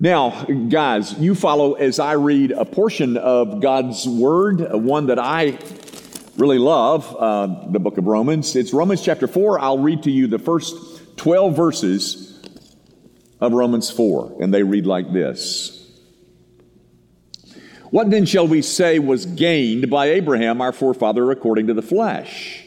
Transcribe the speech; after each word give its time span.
Now, 0.00 0.44
guys, 0.44 1.18
you 1.18 1.34
follow 1.34 1.74
as 1.74 1.98
I 1.98 2.12
read 2.12 2.52
a 2.52 2.64
portion 2.64 3.16
of 3.16 3.60
God's 3.60 4.06
Word, 4.06 4.60
one 4.72 5.06
that 5.08 5.18
I 5.18 5.58
really 6.36 6.58
love, 6.58 7.16
uh, 7.18 7.68
the 7.68 7.80
book 7.80 7.98
of 7.98 8.06
Romans. 8.06 8.54
It's 8.54 8.72
Romans 8.72 9.02
chapter 9.02 9.26
4. 9.26 9.58
I'll 9.58 9.80
read 9.80 10.04
to 10.04 10.12
you 10.12 10.28
the 10.28 10.38
first 10.38 10.76
12 11.16 11.56
verses 11.56 12.40
of 13.40 13.52
Romans 13.52 13.90
4, 13.90 14.36
and 14.40 14.54
they 14.54 14.62
read 14.62 14.86
like 14.86 15.12
this. 15.12 15.74
What 17.90 18.08
then 18.08 18.24
shall 18.24 18.46
we 18.46 18.62
say 18.62 19.00
was 19.00 19.26
gained 19.26 19.90
by 19.90 20.10
Abraham, 20.10 20.60
our 20.60 20.72
forefather, 20.72 21.32
according 21.32 21.66
to 21.66 21.74
the 21.74 21.82
flesh? 21.82 22.64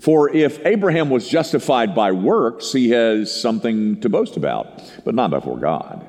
For 0.00 0.34
if 0.34 0.64
Abraham 0.64 1.10
was 1.10 1.28
justified 1.28 1.94
by 1.94 2.12
works, 2.12 2.72
he 2.72 2.88
has 2.90 3.38
something 3.38 4.00
to 4.00 4.08
boast 4.08 4.38
about, 4.38 4.82
but 5.04 5.14
not 5.14 5.30
before 5.30 5.58
God. 5.58 6.08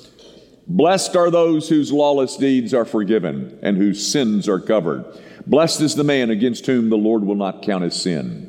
Blessed 0.67 1.15
are 1.15 1.31
those 1.31 1.69
whose 1.69 1.91
lawless 1.91 2.37
deeds 2.37 2.73
are 2.73 2.85
forgiven 2.85 3.59
and 3.61 3.77
whose 3.77 4.09
sins 4.09 4.47
are 4.47 4.59
covered. 4.59 5.05
Blessed 5.45 5.81
is 5.81 5.95
the 5.95 6.03
man 6.03 6.29
against 6.29 6.65
whom 6.65 6.89
the 6.89 6.97
Lord 6.97 7.23
will 7.23 7.35
not 7.35 7.63
count 7.63 7.83
his 7.83 7.99
sin. 7.99 8.47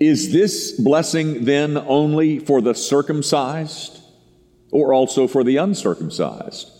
Is 0.00 0.32
this 0.32 0.72
blessing 0.72 1.44
then 1.44 1.76
only 1.76 2.38
for 2.38 2.60
the 2.60 2.74
circumcised? 2.74 3.98
or 4.70 4.92
also 4.92 5.26
for 5.26 5.44
the 5.44 5.56
uncircumcised. 5.56 6.70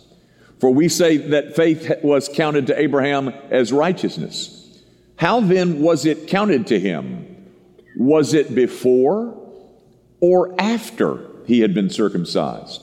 For 0.60 0.70
we 0.70 0.88
say 0.88 1.16
that 1.16 1.54
faith 1.54 1.90
was 2.02 2.28
counted 2.28 2.66
to 2.66 2.78
Abraham 2.80 3.28
as 3.50 3.72
righteousness. 3.72 4.82
How 5.16 5.40
then 5.40 5.80
was 5.80 6.04
it 6.04 6.28
counted 6.28 6.66
to 6.68 6.80
him? 6.80 7.24
Was 7.96 8.34
it 8.34 8.54
before 8.54 9.36
or 10.20 10.60
after 10.60 11.30
he 11.46 11.60
had 11.60 11.74
been 11.74 11.90
circumcised? 11.90 12.82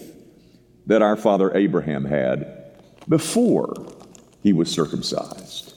that 0.87 1.01
our 1.01 1.15
father 1.15 1.55
Abraham 1.55 2.05
had 2.05 2.73
before 3.07 3.73
he 4.41 4.53
was 4.53 4.69
circumcised. 4.69 5.73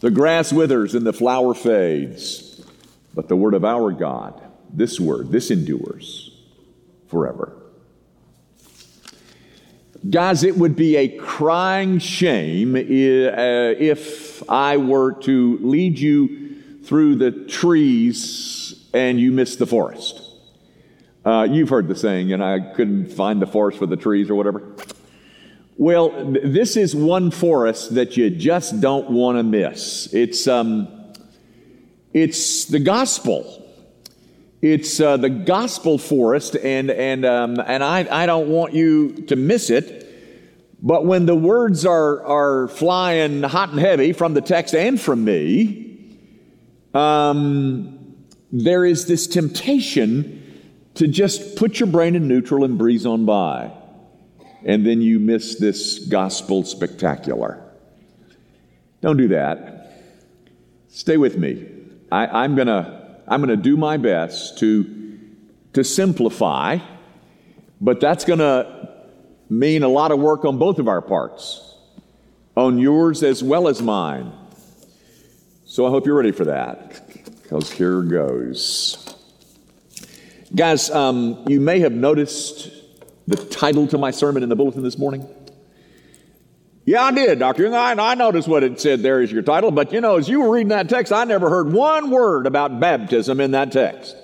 The 0.00 0.10
grass 0.10 0.52
withers 0.52 0.94
and 0.94 1.06
the 1.06 1.12
flower 1.12 1.54
fades, 1.54 2.64
but 3.14 3.28
the 3.28 3.36
word 3.36 3.54
of 3.54 3.64
our 3.64 3.92
God, 3.92 4.40
this 4.72 4.98
word, 4.98 5.30
this 5.30 5.50
endures 5.50 6.30
forever. 7.08 7.56
Guys, 10.08 10.42
it 10.42 10.56
would 10.56 10.76
be 10.76 10.96
a 10.96 11.08
crying 11.18 11.98
shame 11.98 12.74
uh, 12.74 12.78
if 12.80 14.42
I 14.48 14.78
were 14.78 15.12
to 15.22 15.58
lead 15.58 15.98
you 15.98 16.80
through 16.82 17.16
the 17.16 17.30
trees 17.30 18.88
and 18.94 19.20
you 19.20 19.30
missed 19.30 19.58
the 19.58 19.66
forest. 19.66 20.19
Uh, 21.22 21.46
you've 21.50 21.68
heard 21.68 21.86
the 21.86 21.94
saying, 21.94 22.32
and 22.32 22.42
I 22.42 22.60
couldn't 22.60 23.12
find 23.12 23.42
the 23.42 23.46
forest 23.46 23.78
for 23.78 23.86
the 23.86 23.96
trees 23.96 24.30
or 24.30 24.34
whatever. 24.34 24.74
Well, 25.76 26.32
this 26.32 26.76
is 26.76 26.96
one 26.96 27.30
forest 27.30 27.94
that 27.94 28.16
you 28.16 28.30
just 28.30 28.80
don't 28.80 29.10
want 29.10 29.38
to 29.38 29.42
miss. 29.42 30.12
It's, 30.14 30.48
um, 30.48 30.88
it's 32.14 32.64
the 32.66 32.78
gospel. 32.78 33.66
It's 34.62 34.98
uh, 34.98 35.18
the 35.18 35.28
gospel 35.28 35.98
forest, 35.98 36.56
and, 36.56 36.90
and, 36.90 37.26
um, 37.26 37.58
and 37.66 37.84
I, 37.84 38.06
I 38.10 38.26
don't 38.26 38.48
want 38.48 38.72
you 38.72 39.12
to 39.28 39.36
miss 39.36 39.68
it. 39.68 40.06
But 40.82 41.04
when 41.04 41.26
the 41.26 41.34
words 41.34 41.84
are, 41.84 42.24
are 42.24 42.68
flying 42.68 43.42
hot 43.42 43.70
and 43.70 43.78
heavy 43.78 44.14
from 44.14 44.32
the 44.32 44.40
text 44.40 44.74
and 44.74 44.98
from 44.98 45.24
me, 45.24 45.98
um, 46.94 48.16
there 48.52 48.86
is 48.86 49.06
this 49.06 49.26
temptation 49.26 50.39
to 51.00 51.08
just 51.08 51.56
put 51.56 51.80
your 51.80 51.86
brain 51.86 52.14
in 52.14 52.28
neutral 52.28 52.62
and 52.62 52.76
breeze 52.76 53.06
on 53.06 53.24
by. 53.24 53.70
And 54.66 54.86
then 54.86 55.00
you 55.00 55.18
miss 55.18 55.58
this 55.58 55.98
gospel 55.98 56.62
spectacular. 56.62 57.58
Don't 59.00 59.16
do 59.16 59.28
that. 59.28 59.94
Stay 60.90 61.16
with 61.16 61.38
me. 61.38 61.66
I, 62.12 62.44
I'm 62.44 62.54
going 62.54 62.66
to 62.66 63.00
I'm 63.26 63.46
to 63.46 63.56
do 63.56 63.78
my 63.78 63.96
best 63.96 64.58
to, 64.58 65.18
to 65.72 65.84
simplify, 65.84 66.76
but 67.80 68.00
that's 68.00 68.26
going 68.26 68.40
to 68.40 68.90
mean 69.48 69.82
a 69.82 69.88
lot 69.88 70.12
of 70.12 70.18
work 70.18 70.44
on 70.44 70.58
both 70.58 70.78
of 70.78 70.86
our 70.86 71.00
parts, 71.00 71.76
on 72.58 72.78
yours 72.78 73.22
as 73.22 73.42
well 73.42 73.68
as 73.68 73.80
mine. 73.80 74.32
So 75.64 75.86
I 75.86 75.88
hope 75.88 76.04
you're 76.04 76.16
ready 76.16 76.32
for 76.32 76.44
that, 76.44 77.06
because 77.42 77.72
here 77.72 78.02
goes. 78.02 79.09
Guys, 80.54 80.90
um, 80.90 81.44
you 81.48 81.60
may 81.60 81.78
have 81.80 81.92
noticed 81.92 82.70
the 83.28 83.36
title 83.36 83.86
to 83.86 83.98
my 83.98 84.10
sermon 84.10 84.42
in 84.42 84.48
the 84.48 84.56
bulletin 84.56 84.82
this 84.82 84.98
morning. 84.98 85.28
Yeah, 86.84 87.04
I 87.04 87.12
did, 87.12 87.38
Doctor. 87.38 87.72
I, 87.72 87.92
I 87.92 88.14
noticed 88.16 88.48
what 88.48 88.64
it 88.64 88.80
said 88.80 89.00
there 89.00 89.22
is 89.22 89.30
your 89.30 89.42
title, 89.42 89.70
but 89.70 89.92
you 89.92 90.00
know, 90.00 90.16
as 90.16 90.28
you 90.28 90.40
were 90.40 90.50
reading 90.50 90.70
that 90.70 90.88
text, 90.88 91.12
I 91.12 91.22
never 91.22 91.48
heard 91.48 91.72
one 91.72 92.10
word 92.10 92.46
about 92.48 92.80
baptism 92.80 93.40
in 93.40 93.52
that 93.52 93.70
text. 93.70 94.16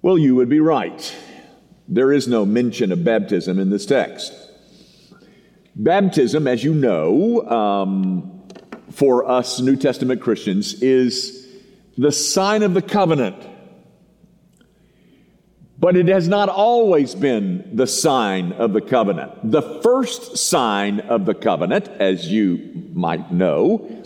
Well, 0.00 0.16
you 0.16 0.34
would 0.36 0.48
be 0.48 0.60
right. 0.60 1.14
There 1.86 2.10
is 2.10 2.26
no 2.26 2.46
mention 2.46 2.90
of 2.90 3.04
baptism 3.04 3.58
in 3.58 3.68
this 3.68 3.84
text. 3.84 4.32
Baptism, 5.76 6.46
as 6.46 6.64
you 6.64 6.72
know, 6.72 7.46
um, 7.48 8.42
for 8.92 9.30
us 9.30 9.60
New 9.60 9.76
Testament 9.76 10.22
Christians, 10.22 10.82
is 10.82 11.46
the 11.98 12.12
sign 12.12 12.62
of 12.62 12.72
the 12.72 12.82
covenant. 12.82 13.36
But 15.80 15.96
it 15.96 16.08
has 16.08 16.26
not 16.26 16.48
always 16.48 17.14
been 17.14 17.76
the 17.76 17.86
sign 17.86 18.52
of 18.52 18.72
the 18.72 18.80
covenant. 18.80 19.52
The 19.52 19.62
first 19.82 20.36
sign 20.36 21.00
of 21.00 21.24
the 21.24 21.34
covenant, 21.34 21.88
as 22.00 22.26
you 22.26 22.90
might 22.92 23.30
know, 23.30 24.02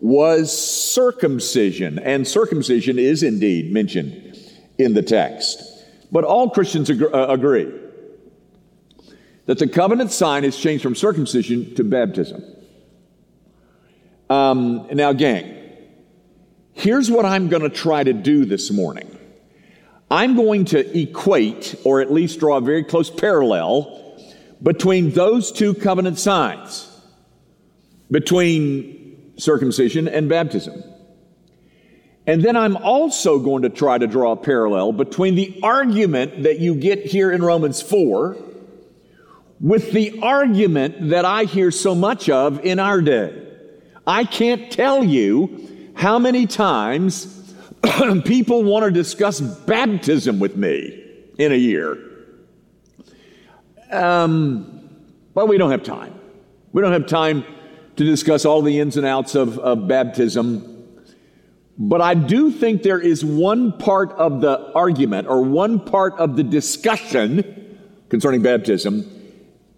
was 0.00 0.56
circumcision. 0.56 1.98
And 1.98 2.26
circumcision 2.26 3.00
is 3.00 3.24
indeed 3.24 3.72
mentioned 3.72 4.36
in 4.78 4.94
the 4.94 5.02
text. 5.02 5.60
But 6.12 6.22
all 6.22 6.50
Christians 6.50 6.88
ag- 6.88 7.02
uh, 7.02 7.26
agree 7.28 7.72
that 9.46 9.58
the 9.58 9.66
covenant 9.66 10.12
sign 10.12 10.44
has 10.44 10.56
changed 10.56 10.82
from 10.82 10.94
circumcision 10.94 11.74
to 11.74 11.82
baptism. 11.82 12.44
Um, 14.30 14.86
now, 14.92 15.12
gang, 15.12 15.56
here's 16.74 17.10
what 17.10 17.24
I'm 17.24 17.48
going 17.48 17.62
to 17.62 17.70
try 17.70 18.04
to 18.04 18.12
do 18.12 18.44
this 18.44 18.70
morning. 18.70 19.17
I'm 20.10 20.36
going 20.36 20.64
to 20.66 20.98
equate, 20.98 21.74
or 21.84 22.00
at 22.00 22.10
least 22.10 22.40
draw 22.40 22.56
a 22.56 22.60
very 22.60 22.84
close 22.84 23.10
parallel, 23.10 23.94
between 24.62 25.10
those 25.10 25.52
two 25.52 25.74
covenant 25.74 26.18
signs, 26.18 26.88
between 28.10 29.32
circumcision 29.36 30.08
and 30.08 30.28
baptism. 30.28 30.82
And 32.26 32.42
then 32.42 32.56
I'm 32.56 32.76
also 32.76 33.38
going 33.38 33.62
to 33.62 33.70
try 33.70 33.96
to 33.96 34.06
draw 34.06 34.32
a 34.32 34.36
parallel 34.36 34.92
between 34.92 35.34
the 35.34 35.60
argument 35.62 36.42
that 36.42 36.58
you 36.58 36.74
get 36.74 37.04
here 37.06 37.30
in 37.30 37.42
Romans 37.42 37.80
4 37.80 38.36
with 39.60 39.92
the 39.92 40.20
argument 40.20 41.10
that 41.10 41.24
I 41.24 41.44
hear 41.44 41.70
so 41.70 41.94
much 41.94 42.28
of 42.28 42.64
in 42.64 42.78
our 42.78 43.00
day. 43.00 43.46
I 44.06 44.24
can't 44.24 44.70
tell 44.70 45.02
you 45.04 45.92
how 45.94 46.18
many 46.18 46.46
times 46.46 47.37
people 48.24 48.64
want 48.64 48.84
to 48.84 48.90
discuss 48.90 49.40
baptism 49.40 50.38
with 50.38 50.56
me 50.56 51.04
in 51.38 51.52
a 51.52 51.56
year. 51.56 51.98
Um, 53.90 54.90
well, 55.34 55.46
we 55.46 55.58
don't 55.58 55.70
have 55.70 55.82
time. 55.82 56.18
We 56.72 56.82
don't 56.82 56.92
have 56.92 57.06
time 57.06 57.44
to 57.96 58.04
discuss 58.04 58.44
all 58.44 58.62
the 58.62 58.78
ins 58.78 58.96
and 58.96 59.06
outs 59.06 59.34
of, 59.34 59.58
of 59.58 59.88
baptism. 59.88 60.74
But 61.78 62.00
I 62.00 62.14
do 62.14 62.50
think 62.50 62.82
there 62.82 63.00
is 63.00 63.24
one 63.24 63.72
part 63.72 64.10
of 64.12 64.40
the 64.40 64.72
argument 64.72 65.28
or 65.28 65.42
one 65.42 65.78
part 65.80 66.14
of 66.14 66.36
the 66.36 66.42
discussion 66.42 67.78
concerning 68.08 68.42
baptism, 68.42 69.04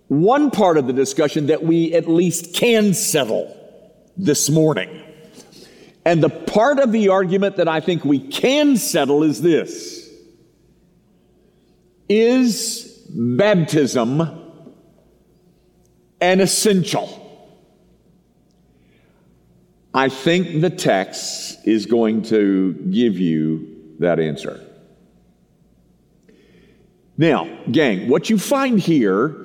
one 0.09 0.51
part 0.51 0.79
of 0.79 0.87
the 0.87 0.93
discussion 0.93 1.47
that 1.47 1.63
we 1.63 1.95
at 1.95 2.09
least 2.09 2.55
can 2.55 2.95
settle 2.95 3.57
this 4.17 4.49
morning. 4.49 5.10
And 6.05 6.23
the 6.23 6.31
part 6.31 6.79
of 6.79 6.93
the 6.93 7.09
argument 7.09 7.57
that 7.57 7.69
I 7.69 7.81
think 7.81 8.05
we 8.05 8.19
can 8.19 8.77
settle 8.77 9.23
is 9.23 9.43
this 9.43 10.09
Is 12.09 13.05
baptism 13.11 14.21
an 16.21 16.41
essential? 16.41 17.17
I 19.93 20.09
think 20.09 20.61
the 20.61 20.71
text 20.71 21.67
is 21.67 21.87
going 21.87 22.23
to 22.23 22.75
give 22.75 23.19
you 23.19 23.97
that 23.99 24.21
answer. 24.21 24.65
Now, 27.19 27.49
gang, 27.71 28.09
what 28.09 28.31
you 28.31 28.39
find 28.39 28.79
here 28.79 29.37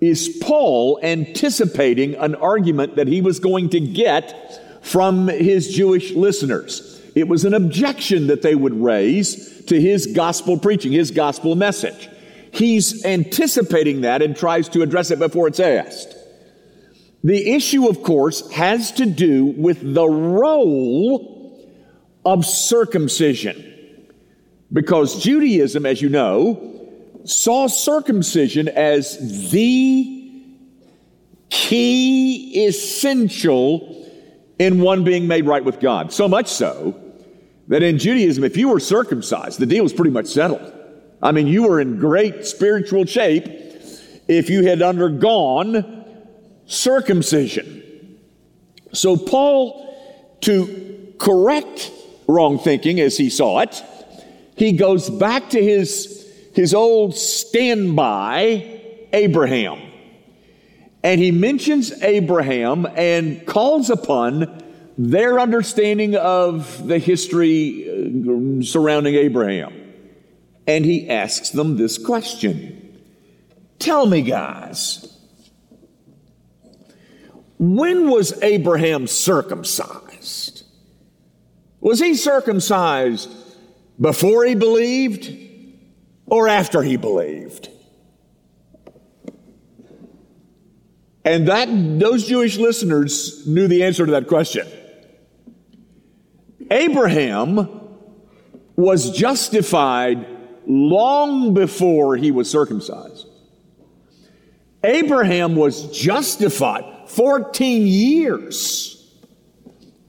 is 0.00 0.38
Paul 0.42 1.00
anticipating 1.02 2.14
an 2.16 2.34
argument 2.34 2.96
that 2.96 3.08
he 3.08 3.20
was 3.20 3.40
going 3.40 3.70
to 3.70 3.80
get 3.80 4.65
from 4.86 5.26
his 5.26 5.74
Jewish 5.74 6.12
listeners. 6.12 7.02
It 7.16 7.26
was 7.26 7.44
an 7.44 7.54
objection 7.54 8.28
that 8.28 8.42
they 8.42 8.54
would 8.54 8.80
raise 8.80 9.64
to 9.64 9.80
his 9.80 10.06
gospel 10.06 10.56
preaching, 10.56 10.92
his 10.92 11.10
gospel 11.10 11.56
message. 11.56 12.08
He's 12.52 13.04
anticipating 13.04 14.02
that 14.02 14.22
and 14.22 14.36
tries 14.36 14.68
to 14.70 14.82
address 14.82 15.10
it 15.10 15.18
before 15.18 15.48
it's 15.48 15.58
asked. 15.58 16.14
The 17.24 17.54
issue, 17.54 17.88
of 17.88 18.04
course, 18.04 18.48
has 18.52 18.92
to 18.92 19.06
do 19.06 19.46
with 19.46 19.94
the 19.94 20.06
role 20.06 21.68
of 22.24 22.46
circumcision. 22.46 24.08
Because 24.72 25.20
Judaism, 25.20 25.84
as 25.84 26.00
you 26.00 26.10
know, 26.10 26.78
saw 27.24 27.66
circumcision 27.66 28.68
as 28.68 29.50
the 29.50 30.44
key 31.50 32.66
essential 32.66 34.05
in 34.58 34.80
one 34.80 35.04
being 35.04 35.26
made 35.26 35.46
right 35.46 35.64
with 35.64 35.80
God. 35.80 36.12
So 36.12 36.28
much 36.28 36.48
so 36.48 37.00
that 37.68 37.82
in 37.82 37.98
Judaism, 37.98 38.44
if 38.44 38.56
you 38.56 38.68
were 38.68 38.80
circumcised, 38.80 39.58
the 39.58 39.66
deal 39.66 39.82
was 39.82 39.92
pretty 39.92 40.10
much 40.10 40.26
settled. 40.26 40.72
I 41.22 41.32
mean, 41.32 41.46
you 41.46 41.64
were 41.64 41.80
in 41.80 41.98
great 41.98 42.46
spiritual 42.46 43.04
shape 43.04 43.44
if 44.28 44.50
you 44.50 44.66
had 44.66 44.82
undergone 44.82 46.04
circumcision. 46.66 48.18
So, 48.92 49.16
Paul, 49.16 50.38
to 50.42 51.14
correct 51.18 51.90
wrong 52.26 52.58
thinking 52.58 53.00
as 53.00 53.16
he 53.16 53.30
saw 53.30 53.60
it, 53.60 53.82
he 54.56 54.72
goes 54.72 55.10
back 55.10 55.50
to 55.50 55.62
his, 55.62 56.26
his 56.54 56.74
old 56.74 57.14
standby, 57.14 58.80
Abraham. 59.12 59.85
And 61.06 61.20
he 61.20 61.30
mentions 61.30 61.92
Abraham 62.02 62.84
and 62.84 63.46
calls 63.46 63.90
upon 63.90 64.60
their 64.98 65.38
understanding 65.38 66.16
of 66.16 66.84
the 66.84 66.98
history 66.98 67.88
uh, 67.88 68.64
surrounding 68.64 69.14
Abraham. 69.14 69.72
And 70.66 70.84
he 70.84 71.08
asks 71.08 71.50
them 71.50 71.76
this 71.76 71.96
question 71.96 73.04
Tell 73.78 74.06
me, 74.06 74.20
guys, 74.20 75.16
when 77.56 78.10
was 78.10 78.42
Abraham 78.42 79.06
circumcised? 79.06 80.64
Was 81.80 82.00
he 82.00 82.16
circumcised 82.16 83.30
before 84.00 84.44
he 84.44 84.56
believed 84.56 85.32
or 86.26 86.48
after 86.48 86.82
he 86.82 86.96
believed? 86.96 87.68
And 91.26 91.48
that 91.48 91.66
those 91.98 92.24
Jewish 92.24 92.56
listeners 92.56 93.44
knew 93.48 93.66
the 93.66 93.82
answer 93.82 94.06
to 94.06 94.12
that 94.12 94.28
question. 94.28 94.64
Abraham 96.70 97.80
was 98.76 99.10
justified 99.10 100.24
long 100.68 101.52
before 101.52 102.16
he 102.16 102.30
was 102.30 102.48
circumcised. 102.48 103.26
Abraham 104.84 105.56
was 105.56 105.90
justified 105.90 107.08
14 107.08 107.88
years 107.88 109.12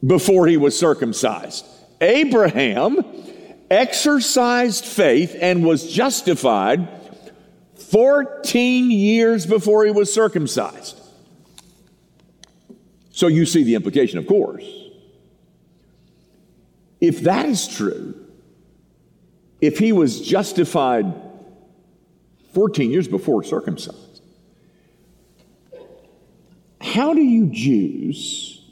before 0.05 0.45
he 0.45 0.57
was 0.57 0.77
circumcised. 0.77 1.65
Abraham 1.99 3.03
exercised 3.71 4.85
faith 4.85 5.35
and 5.39 5.65
was 5.65 5.91
justified 5.91 6.87
14 7.89 8.91
years 8.91 9.47
before 9.47 9.83
he 9.83 9.91
was 9.91 10.13
circumcised. 10.13 10.96
So 13.17 13.25
you 13.25 13.47
see 13.47 13.63
the 13.63 13.73
implication, 13.73 14.19
of 14.19 14.27
course. 14.27 14.63
If 17.01 17.21
that 17.21 17.47
is 17.47 17.67
true, 17.67 18.13
if 19.59 19.79
he 19.79 19.91
was 19.91 20.21
justified 20.21 21.15
14 22.53 22.91
years 22.91 23.07
before 23.07 23.43
circumcised, 23.43 24.21
how 26.79 27.15
do 27.15 27.21
you 27.23 27.47
Jews 27.47 28.63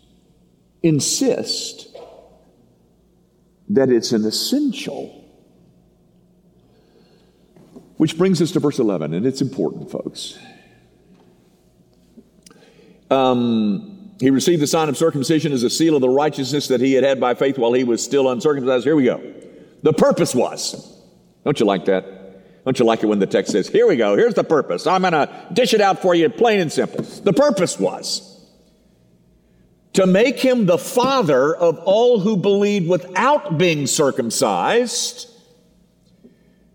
insist 0.84 1.98
that 3.70 3.90
it's 3.90 4.12
an 4.12 4.26
essential? 4.26 5.26
Which 7.98 8.16
brings 8.16 8.44
us 8.44 8.52
to 8.52 8.60
verse 8.60 8.78
11, 8.78 9.12
and 9.16 9.26
it's 9.26 9.42
important, 9.42 9.90
folks. 9.90 10.38
Um, 13.10 13.95
he 14.20 14.30
received 14.30 14.62
the 14.62 14.68
sign 14.68 14.90
of 14.90 14.98
circumcision 14.98 15.52
as 15.52 15.64
a 15.64 15.70
seal 15.70 15.96
of 15.96 16.02
the 16.02 16.10
righteousness 16.10 16.68
that 16.70 16.80
he 16.82 16.94
had 16.94 17.04
had 17.04 17.20
by 17.20 17.34
faith 17.34 17.58
while 17.58 17.74
he 17.74 17.84
was 17.84 18.04
still 18.04 18.30
uncircumcised. 18.30 18.86
Here 18.86 18.96
we 18.96 19.06
go. 19.06 19.22
The 19.84 19.94
purpose 19.94 20.34
was. 20.34 20.94
Don't 21.44 21.60
you 21.60 21.66
like 21.66 21.86
that? 21.86 22.64
Don't 22.66 22.80
you 22.80 22.86
like 22.86 23.04
it 23.04 23.06
when 23.06 23.20
the 23.20 23.28
text 23.28 23.52
says, 23.52 23.68
Here 23.68 23.88
we 23.88 23.96
go, 23.96 24.18
here's 24.18 24.34
the 24.34 24.44
purpose. 24.44 24.88
I'm 24.88 25.02
going 25.02 25.14
to 25.14 25.48
dish 25.54 25.74
it 25.74 25.82
out 25.82 26.02
for 26.02 26.16
you 26.16 26.30
plain 26.30 26.60
and 26.60 26.72
simple. 26.72 27.04
The 27.04 27.34
purpose 27.34 27.80
was 27.80 28.32
to 29.94 30.06
make 30.06 30.40
him 30.40 30.66
the 30.66 30.78
father 30.78 31.56
of 31.56 31.80
all 31.80 32.20
who 32.20 32.36
believed 32.36 32.90
without 32.90 33.58
being 33.58 33.88
circumcised, 33.88 35.32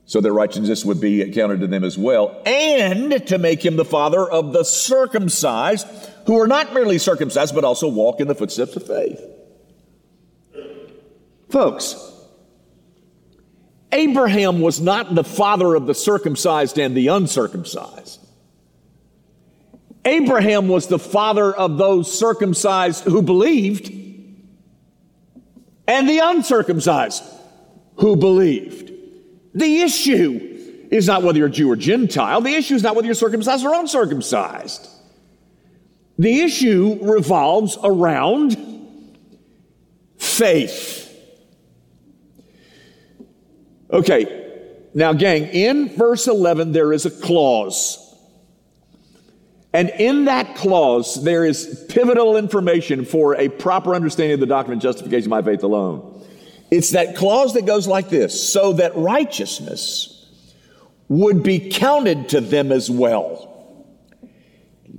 so 0.06 0.20
that 0.20 0.32
righteousness 0.32 0.85
would 0.85 1.00
be 1.00 1.20
accounted 1.23 1.61
to 1.61 1.66
them 1.66 1.85
as 1.85 1.99
well, 1.99 2.40
and 2.47 3.26
to 3.26 3.38
make 3.38 3.64
him 3.64 3.76
the 3.76 3.85
father 3.85 4.28
of 4.28 4.52
the 4.52 4.64
circumcised, 4.64 5.87
who 6.30 6.38
are 6.38 6.46
not 6.46 6.72
merely 6.72 6.96
circumcised, 6.96 7.52
but 7.56 7.64
also 7.64 7.88
walk 7.88 8.20
in 8.20 8.28
the 8.28 8.37
footsteps 8.37 8.76
of 8.76 8.87
faith. 8.87 9.20
Folks, 11.49 11.96
Abraham 13.90 14.60
was 14.60 14.80
not 14.80 15.12
the 15.16 15.25
father 15.25 15.75
of 15.75 15.87
the 15.87 15.94
circumcised 15.94 16.78
and 16.78 16.96
the 16.96 17.08
uncircumcised. 17.08 18.20
Abraham 20.04 20.68
was 20.68 20.87
the 20.87 21.00
father 21.00 21.52
of 21.52 21.78
those 21.78 22.16
circumcised 22.16 23.02
who 23.02 23.22
believed 23.22 23.88
and 25.88 26.08
the 26.08 26.20
uncircumcised 26.20 27.25
who 27.96 28.14
believed. 28.14 28.92
The 29.52 29.80
issue 29.80 30.87
is 30.92 31.08
not 31.08 31.25
whether 31.25 31.40
you're 31.40 31.49
Jew 31.49 31.72
or 31.72 31.75
Gentile. 31.75 32.40
The 32.40 32.54
issue 32.54 32.76
is 32.76 32.84
not 32.84 32.94
whether 32.94 33.06
you're 33.06 33.16
circumcised 33.16 33.64
or 33.66 33.75
uncircumcised. 33.75 34.99
The 36.20 36.40
issue 36.42 36.98
revolves 37.00 37.78
around 37.82 38.54
faith. 40.18 41.18
Okay, 43.90 44.58
now, 44.92 45.14
gang, 45.14 45.44
in 45.46 45.88
verse 45.96 46.28
11, 46.28 46.72
there 46.72 46.92
is 46.92 47.06
a 47.06 47.10
clause. 47.10 47.96
And 49.72 49.88
in 49.88 50.26
that 50.26 50.56
clause, 50.56 51.24
there 51.24 51.46
is 51.46 51.86
pivotal 51.88 52.36
information 52.36 53.06
for 53.06 53.34
a 53.36 53.48
proper 53.48 53.94
understanding 53.94 54.34
of 54.34 54.40
the 54.40 54.46
doctrine 54.46 54.76
of 54.76 54.82
justification 54.82 55.30
by 55.30 55.40
faith 55.40 55.62
alone. 55.62 56.22
It's 56.70 56.90
that 56.90 57.16
clause 57.16 57.54
that 57.54 57.64
goes 57.64 57.86
like 57.86 58.10
this 58.10 58.52
so 58.52 58.74
that 58.74 58.94
righteousness 58.94 60.30
would 61.08 61.42
be 61.42 61.70
counted 61.70 62.28
to 62.28 62.42
them 62.42 62.72
as 62.72 62.90
well. 62.90 63.50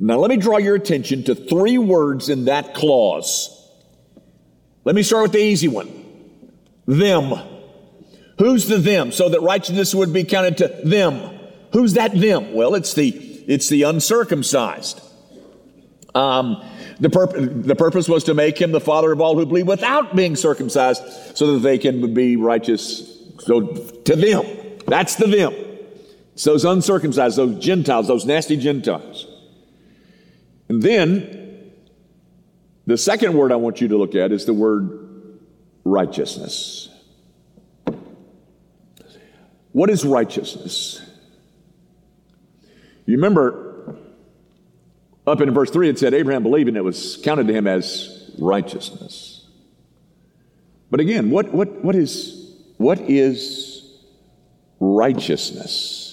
Now, 0.04 0.18
let 0.18 0.32
me 0.32 0.38
draw 0.38 0.58
your 0.58 0.74
attention 0.74 1.24
to 1.26 1.36
three 1.36 1.78
words 1.78 2.28
in 2.28 2.46
that 2.46 2.74
clause. 2.74 3.56
Let 4.84 4.96
me 4.96 5.04
start 5.04 5.22
with 5.22 5.32
the 5.34 5.44
easy 5.44 5.68
one 5.68 5.90
them. 6.88 7.34
Who's 8.40 8.68
the 8.68 8.80
them? 8.80 9.12
So 9.12 9.30
that 9.30 9.42
righteousness 9.42 9.94
would 9.94 10.12
be 10.12 10.24
counted 10.24 10.58
to 10.58 10.68
them. 10.84 11.40
Who's 11.74 11.94
that 11.94 12.20
them? 12.20 12.54
Well, 12.54 12.74
it's 12.74 12.96
the 12.96 13.10
it's 13.48 13.70
the 13.70 13.84
uncircumcised. 13.84 15.00
Um, 16.16 16.64
the, 17.00 17.10
purp- 17.10 17.64
the 17.64 17.76
purpose 17.76 18.10
was 18.10 18.26
to 18.26 18.34
make 18.34 18.60
him 18.60 18.72
the 18.72 18.82
father 18.82 19.12
of 19.12 19.22
all 19.22 19.36
who 19.36 19.46
believe 19.46 19.68
without 19.68 20.16
being 20.16 20.36
circumcised 20.36 21.02
so 21.38 21.54
that 21.54 21.60
they 21.60 21.78
can 21.78 22.14
be 22.14 22.36
righteous 22.36 23.18
so 23.40 23.62
to 23.62 24.16
them. 24.16 24.46
That's 24.88 25.16
the 25.16 25.28
them. 25.28 25.54
It's 26.34 26.44
those 26.44 26.66
uncircumcised, 26.66 27.38
those 27.38 27.64
Gentiles, 27.64 28.08
those 28.08 28.26
nasty 28.26 28.58
Gentiles. 28.58 29.31
And 30.72 30.82
then 30.82 31.74
the 32.88 32.98
second 32.98 33.34
word 33.34 33.52
I 33.52 33.58
want 33.58 33.82
you 33.82 33.90
to 33.90 33.98
look 33.98 34.16
at 34.16 34.32
is 34.32 34.46
the 34.46 34.54
word 34.54 35.38
righteousness. 35.84 36.88
What 39.74 39.90
is 39.90 40.06
righteousness? 40.06 41.02
You 43.06 43.18
remember 43.18 43.98
up 45.28 45.42
in 45.42 45.54
verse 45.54 45.72
3 45.72 45.90
it 45.90 46.00
said 46.00 46.14
Abraham 46.14 46.42
believed 46.42 46.70
and 46.70 46.78
it 46.78 46.86
was 46.86 47.20
counted 47.22 47.48
to 47.48 47.54
him 47.54 47.68
as 47.68 48.32
righteousness. 48.40 49.46
But 50.90 51.02
again, 51.02 51.32
what, 51.32 51.52
what, 51.52 51.84
what, 51.84 51.96
is, 51.96 52.50
what 52.78 52.98
is 53.10 53.94
righteousness? 54.80 56.12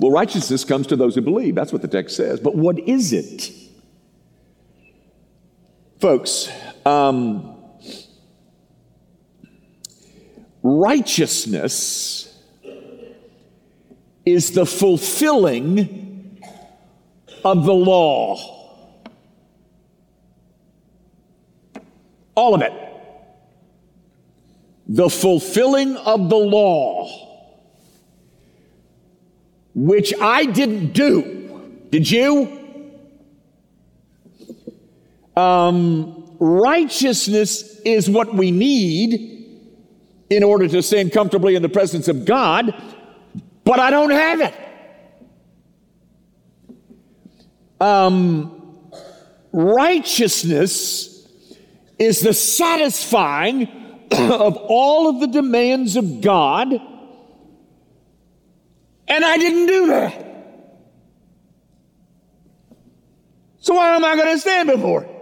Well, 0.00 0.10
righteousness 0.10 0.64
comes 0.64 0.86
to 0.88 0.96
those 0.96 1.14
who 1.14 1.20
believe. 1.20 1.54
That's 1.54 1.72
what 1.72 1.82
the 1.82 1.88
text 1.88 2.16
says. 2.16 2.40
But 2.40 2.56
what 2.56 2.78
is 2.78 3.12
it? 3.12 3.52
Folks, 6.00 6.50
um, 6.86 7.56
righteousness 10.62 12.34
is 14.24 14.52
the 14.52 14.64
fulfilling 14.64 16.40
of 17.44 17.66
the 17.66 17.74
law. 17.74 18.38
All 22.34 22.54
of 22.54 22.62
it. 22.62 22.72
The 24.88 25.10
fulfilling 25.10 25.96
of 25.98 26.30
the 26.30 26.36
law 26.36 27.26
which 29.74 30.14
I 30.20 30.46
didn't 30.46 30.92
do. 30.92 31.76
Did 31.90 32.10
you? 32.10 32.59
Um, 35.40 36.36
righteousness 36.38 37.80
is 37.80 38.10
what 38.10 38.34
we 38.34 38.50
need 38.50 39.38
in 40.28 40.42
order 40.42 40.68
to 40.68 40.82
stand 40.82 41.12
comfortably 41.12 41.54
in 41.54 41.62
the 41.62 41.68
presence 41.68 42.08
of 42.08 42.26
God, 42.26 42.74
but 43.64 43.80
I 43.80 43.90
don't 43.90 44.10
have 44.10 44.40
it. 44.40 44.54
Um, 47.80 48.82
righteousness 49.52 51.26
is 51.98 52.20
the 52.20 52.34
satisfying 52.34 53.68
of 54.12 54.56
all 54.56 55.08
of 55.08 55.20
the 55.20 55.26
demands 55.26 55.96
of 55.96 56.20
God 56.20 56.70
and 59.08 59.24
I 59.24 59.36
didn't 59.38 59.66
do 59.66 59.86
that. 59.88 60.26
So 63.58 63.74
why 63.74 63.96
am 63.96 64.04
I 64.04 64.16
going 64.16 64.34
to 64.34 64.38
stand 64.38 64.68
before? 64.68 65.19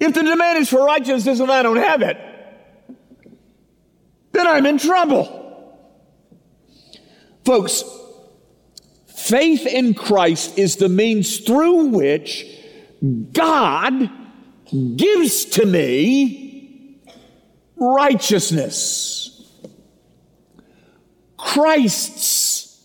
If 0.00 0.14
the 0.14 0.22
demand 0.22 0.58
is 0.58 0.68
for 0.68 0.84
righteousness 0.84 1.40
and 1.40 1.50
I 1.50 1.62
don't 1.62 1.76
have 1.76 2.02
it, 2.02 2.16
then 4.32 4.46
I'm 4.46 4.66
in 4.66 4.78
trouble. 4.78 5.34
Folks, 7.44 7.82
faith 9.06 9.66
in 9.66 9.94
Christ 9.94 10.58
is 10.58 10.76
the 10.76 10.88
means 10.88 11.38
through 11.38 11.86
which 11.86 12.46
God 13.32 14.10
gives 14.96 15.44
to 15.46 15.66
me 15.66 17.00
righteousness. 17.76 19.24
Christ's 21.36 22.84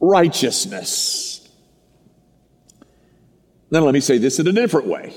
righteousness. 0.00 1.48
Now, 3.70 3.80
let 3.80 3.94
me 3.94 4.00
say 4.00 4.18
this 4.18 4.38
in 4.38 4.46
a 4.46 4.52
different 4.52 4.86
way. 4.86 5.14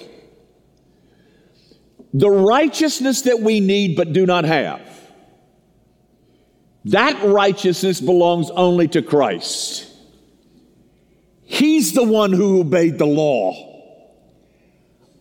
The 2.15 2.29
righteousness 2.29 3.23
that 3.23 3.41
we 3.41 3.59
need 3.59 3.97
but 3.97 4.13
do 4.13 4.25
not 4.25 4.45
have, 4.45 4.81
that 6.85 7.21
righteousness 7.25 7.99
belongs 7.99 8.49
only 8.51 8.87
to 8.87 9.01
Christ. 9.01 9.91
He's 11.43 11.91
the 11.91 12.05
one 12.05 12.31
who 12.31 12.61
obeyed 12.61 12.99
the 12.99 13.05
law. 13.05 13.53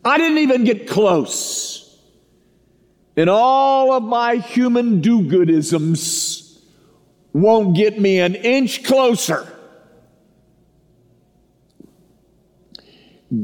I 0.05 0.19
didn't 0.19 0.39
even 0.39 0.63
get 0.63 0.89
close. 0.89 1.99
And 3.17 3.29
all 3.29 3.93
of 3.93 4.05
my 4.05 4.37
human 4.37 5.01
do 5.01 5.23
goodisms, 5.23 6.61
won't 7.33 7.77
get 7.77 8.01
me 8.01 8.21
an 8.21 8.37
inch 8.37 8.85
closer. 8.85 9.49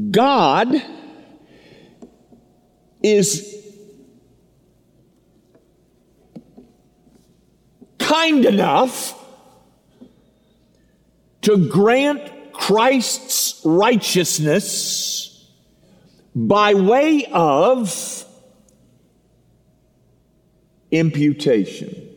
God 0.09 0.81
is 3.01 3.57
kind 7.97 8.45
enough 8.45 9.17
to 11.41 11.69
grant 11.69 12.53
Christ's 12.53 13.61
righteousness 13.65 15.49
by 16.35 16.73
way 16.73 17.25
of 17.31 18.25
imputation. 20.91 22.09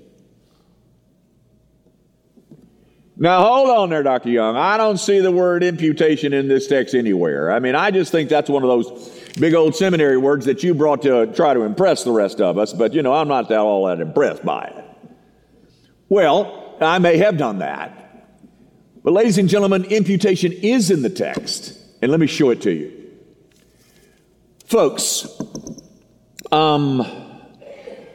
Now, 3.17 3.43
hold 3.45 3.71
on 3.71 3.91
there, 3.91 4.03
Dr. 4.03 4.29
Young. 4.29 4.57
I 4.57 4.77
don't 4.77 4.99
see 4.99 5.21
the 5.21 5.31
word 5.31 5.63
imputation 5.63 6.33
in 6.33 6.49
this 6.49 6.67
text 6.67 6.95
anywhere. 6.95 7.53
I 7.53 7.61
mean, 7.61 7.77
I 7.77 7.93
just 7.93 8.11
think 8.11 8.29
that's 8.29 8.51
one 8.51 8.65
of 8.65 8.69
those 8.69 9.24
big 9.39 9.55
old 9.55 9.75
seminary 9.75 10.17
words 10.17 10.47
that 10.47 10.63
you 10.63 10.75
brought 10.75 11.03
to 11.03 11.27
try 11.35 11.55
to 11.55 11.63
impress 11.63 12.05
the 12.05 12.13
rest 12.13 12.41
of 12.41 12.59
us, 12.59 12.73
but 12.73 12.95
you 12.95 13.03
know, 13.03 13.13
I'm 13.13 13.29
not 13.29 13.49
that 13.49 13.59
all 13.59 13.87
that 13.87 14.01
impressed 14.01 14.45
by 14.45 14.65
it. 14.67 14.85
Well, 16.09 16.77
I 16.81 16.99
may 16.99 17.19
have 17.19 17.37
done 17.37 17.59
that. 17.59 18.01
But, 19.03 19.13
ladies 19.13 19.37
and 19.37 19.49
gentlemen, 19.49 19.85
imputation 19.85 20.53
is 20.53 20.91
in 20.91 21.03
the 21.03 21.11
text, 21.11 21.79
and 22.01 22.11
let 22.11 22.19
me 22.19 22.27
show 22.27 22.51
it 22.51 22.63
to 22.63 22.73
you. 22.73 23.11
Folks, 24.67 25.29
um, 26.51 27.05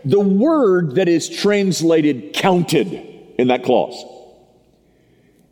the 0.04 0.20
word 0.20 0.96
that 0.96 1.08
is 1.08 1.30
translated 1.30 2.34
counted 2.34 2.92
in 3.38 3.50
that 3.50 3.64
clause 3.64 4.04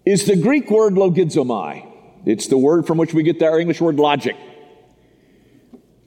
is 0.06 0.26
the 0.26 0.36
Greek 0.36 0.72
word 0.72 0.94
logizomai. 0.94 1.86
It's 2.26 2.48
the 2.48 2.58
word 2.58 2.88
from 2.88 2.98
which 2.98 3.14
we 3.14 3.22
get 3.24 3.42
our 3.44 3.60
English 3.60 3.80
word 3.80 3.98
logic. 3.98 4.36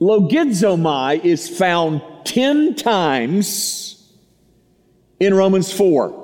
Logizomai 0.01 1.23
is 1.23 1.47
found 1.47 2.01
10 2.25 2.75
times 2.75 4.11
in 5.19 5.33
Romans 5.33 5.71
4. 5.71 6.17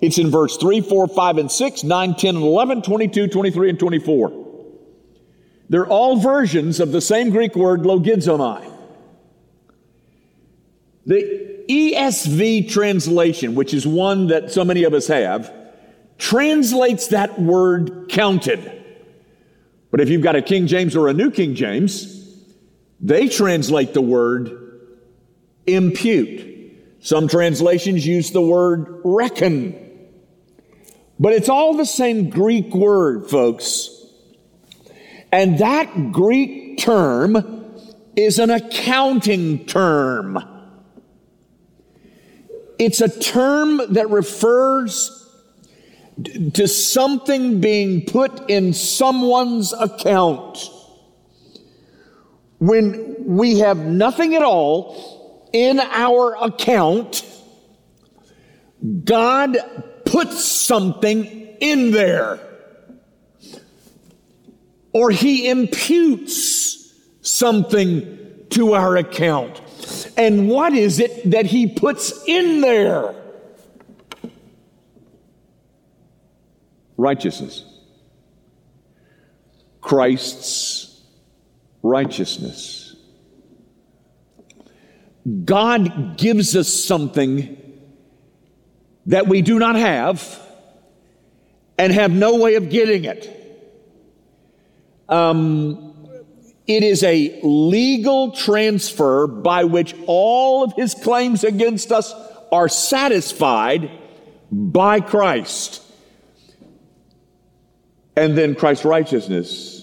It's 0.00 0.16
in 0.16 0.30
verse 0.30 0.56
3, 0.56 0.80
4, 0.80 1.08
5, 1.08 1.38
and 1.38 1.52
6, 1.52 1.84
9, 1.84 2.14
10, 2.14 2.36
and 2.36 2.44
11, 2.44 2.82
22, 2.82 3.28
23, 3.28 3.70
and 3.70 3.78
24. 3.78 4.46
They're 5.68 5.86
all 5.86 6.16
versions 6.16 6.80
of 6.80 6.92
the 6.92 7.02
same 7.02 7.28
Greek 7.30 7.54
word 7.54 7.82
logizomai. 7.82 8.72
The 11.04 11.64
ESV 11.68 12.70
translation, 12.70 13.54
which 13.54 13.74
is 13.74 13.86
one 13.86 14.28
that 14.28 14.50
so 14.50 14.64
many 14.64 14.84
of 14.84 14.94
us 14.94 15.08
have, 15.08 15.52
translates 16.16 17.08
that 17.08 17.38
word 17.38 18.06
counted. 18.08 18.72
But 19.90 20.00
if 20.00 20.08
you've 20.08 20.22
got 20.22 20.36
a 20.36 20.42
King 20.42 20.66
James 20.66 20.96
or 20.96 21.08
a 21.08 21.12
New 21.12 21.30
King 21.30 21.54
James, 21.54 22.17
they 23.00 23.28
translate 23.28 23.94
the 23.94 24.02
word 24.02 24.68
impute. 25.66 26.46
Some 27.00 27.28
translations 27.28 28.06
use 28.06 28.32
the 28.32 28.42
word 28.42 29.00
reckon. 29.04 29.76
But 31.20 31.32
it's 31.32 31.48
all 31.48 31.74
the 31.74 31.86
same 31.86 32.30
Greek 32.30 32.74
word, 32.74 33.28
folks. 33.28 33.90
And 35.30 35.58
that 35.58 36.12
Greek 36.12 36.78
term 36.78 37.74
is 38.16 38.38
an 38.38 38.50
accounting 38.50 39.66
term. 39.66 40.38
It's 42.78 43.00
a 43.00 43.08
term 43.08 43.80
that 43.94 44.10
refers 44.10 45.14
to 46.54 46.66
something 46.66 47.60
being 47.60 48.06
put 48.06 48.50
in 48.50 48.72
someone's 48.72 49.72
account 49.72 50.70
when 52.58 53.16
we 53.24 53.58
have 53.60 53.78
nothing 53.78 54.34
at 54.34 54.42
all 54.42 55.50
in 55.52 55.80
our 55.80 56.36
account, 56.42 57.24
God 59.04 59.56
puts 60.04 60.44
something 60.44 61.24
in 61.60 61.90
there. 61.90 62.40
or 64.92 65.10
he 65.10 65.48
imputes 65.48 66.92
something 67.20 68.18
to 68.50 68.72
our 68.72 68.96
account. 68.96 69.60
And 70.16 70.48
what 70.48 70.72
is 70.72 70.98
it 70.98 71.30
that 71.30 71.46
he 71.46 71.66
puts 71.66 72.24
in 72.26 72.60
there? 72.62 73.14
Righteousness. 76.96 77.64
Christ's 79.80 80.77
righteousness. 81.82 82.96
God 85.44 86.16
gives 86.16 86.56
us 86.56 86.72
something 86.72 87.56
that 89.06 89.26
we 89.26 89.42
do 89.42 89.58
not 89.58 89.76
have 89.76 90.40
and 91.78 91.92
have 91.92 92.10
no 92.10 92.36
way 92.36 92.54
of 92.54 92.70
getting 92.70 93.04
it. 93.04 93.34
Um, 95.08 95.94
it 96.66 96.82
is 96.82 97.02
a 97.02 97.40
legal 97.42 98.32
transfer 98.32 99.26
by 99.26 99.64
which 99.64 99.94
all 100.06 100.64
of 100.64 100.74
his 100.74 100.94
claims 100.94 101.44
against 101.44 101.92
us 101.92 102.14
are 102.52 102.68
satisfied 102.68 103.90
by 104.50 105.00
Christ. 105.00 105.82
And 108.16 108.36
then 108.36 108.54
Christ's 108.54 108.84
righteousness 108.84 109.77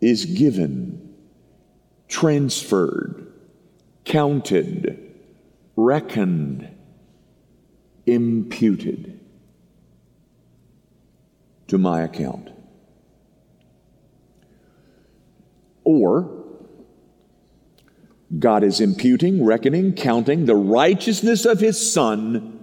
is 0.00 0.24
given, 0.24 1.14
transferred, 2.08 3.32
counted, 4.04 5.14
reckoned, 5.76 6.68
imputed 8.06 9.20
to 11.68 11.78
my 11.78 12.02
account. 12.02 12.50
Or, 15.84 16.44
God 18.38 18.62
is 18.62 18.80
imputing, 18.80 19.44
reckoning, 19.44 19.94
counting 19.94 20.46
the 20.46 20.54
righteousness 20.54 21.44
of 21.44 21.60
His 21.60 21.92
Son 21.92 22.56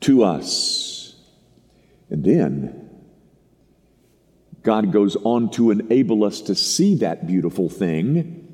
to 0.00 0.24
us. 0.24 1.14
And 2.08 2.24
then, 2.24 2.79
God 4.62 4.92
goes 4.92 5.16
on 5.16 5.50
to 5.52 5.70
enable 5.70 6.24
us 6.24 6.42
to 6.42 6.54
see 6.54 6.96
that 6.96 7.26
beautiful 7.26 7.68
thing 7.68 8.46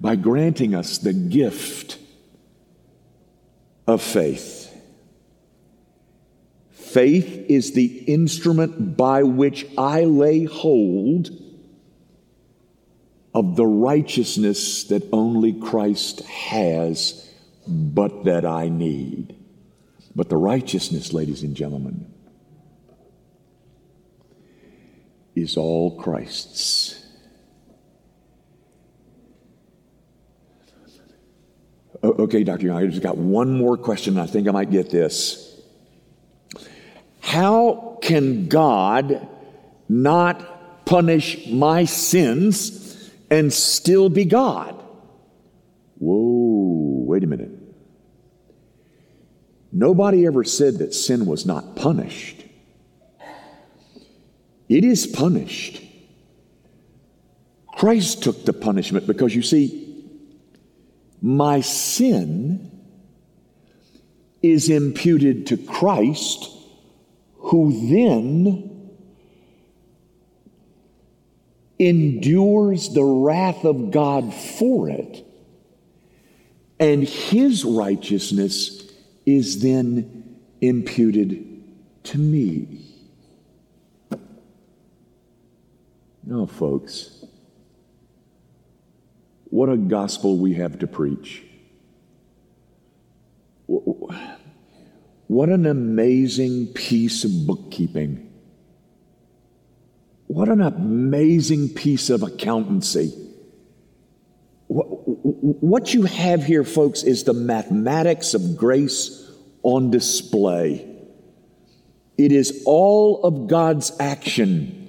by 0.00 0.16
granting 0.16 0.74
us 0.74 0.98
the 0.98 1.12
gift 1.12 1.98
of 3.86 4.02
faith. 4.02 4.72
Faith 6.70 7.46
is 7.48 7.72
the 7.72 7.86
instrument 8.04 8.96
by 8.96 9.22
which 9.22 9.66
I 9.76 10.04
lay 10.04 10.44
hold 10.44 11.30
of 13.34 13.56
the 13.56 13.66
righteousness 13.66 14.84
that 14.84 15.06
only 15.12 15.52
Christ 15.52 16.20
has, 16.22 17.30
but 17.66 18.24
that 18.24 18.46
I 18.46 18.68
need. 18.68 19.36
But 20.14 20.30
the 20.30 20.38
righteousness, 20.38 21.12
ladies 21.12 21.42
and 21.42 21.54
gentlemen, 21.54 22.10
is 25.36 25.56
all 25.56 25.96
Christ's. 26.00 27.04
Okay, 32.02 32.42
Dr. 32.44 32.66
Young, 32.66 32.76
I 32.76 32.86
just 32.86 33.02
got 33.02 33.16
one 33.16 33.56
more 33.56 33.76
question. 33.76 34.18
I 34.18 34.26
think 34.26 34.48
I 34.48 34.50
might 34.50 34.70
get 34.70 34.90
this. 34.90 35.60
How 37.20 37.98
can 38.02 38.48
God 38.48 39.28
not 39.88 40.84
punish 40.86 41.46
my 41.48 41.84
sins 41.84 43.10
and 43.30 43.52
still 43.52 44.08
be 44.08 44.24
God? 44.24 44.74
Whoa, 45.98 47.04
wait 47.06 47.24
a 47.24 47.26
minute. 47.26 47.50
Nobody 49.72 50.26
ever 50.26 50.44
said 50.44 50.78
that 50.78 50.94
sin 50.94 51.26
was 51.26 51.44
not 51.44 51.76
punished. 51.76 52.35
It 54.68 54.84
is 54.84 55.06
punished. 55.06 55.82
Christ 57.76 58.22
took 58.22 58.44
the 58.44 58.52
punishment 58.52 59.06
because 59.06 59.34
you 59.34 59.42
see, 59.42 60.04
my 61.20 61.60
sin 61.60 62.70
is 64.42 64.70
imputed 64.70 65.48
to 65.48 65.56
Christ 65.56 66.50
who 67.36 67.88
then 67.88 68.72
endures 71.78 72.88
the 72.88 73.04
wrath 73.04 73.64
of 73.64 73.90
God 73.90 74.32
for 74.32 74.88
it, 74.88 75.24
and 76.80 77.04
his 77.04 77.64
righteousness 77.64 78.82
is 79.26 79.62
then 79.62 80.38
imputed 80.60 81.62
to 82.04 82.18
me. 82.18 82.95
No, 86.28 86.44
folks, 86.46 87.24
what 89.44 89.68
a 89.68 89.76
gospel 89.76 90.36
we 90.38 90.54
have 90.54 90.80
to 90.80 90.88
preach. 90.88 91.44
What 95.28 95.48
an 95.48 95.66
amazing 95.66 96.68
piece 96.68 97.24
of 97.24 97.46
bookkeeping. 97.46 98.28
What 100.26 100.48
an 100.48 100.60
amazing 100.60 101.68
piece 101.70 102.10
of 102.10 102.24
accountancy. 102.24 103.12
What 104.66 105.94
you 105.94 106.02
have 106.02 106.44
here, 106.44 106.64
folks, 106.64 107.04
is 107.04 107.22
the 107.22 107.34
mathematics 107.34 108.34
of 108.34 108.56
grace 108.56 109.30
on 109.62 109.92
display. 109.92 110.92
It 112.18 112.32
is 112.32 112.64
all 112.66 113.22
of 113.22 113.46
God's 113.46 113.92
action. 114.00 114.82